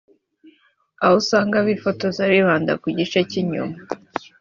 [1.03, 3.75] aho usanga bifotoza bibanda ku gice k’inyuma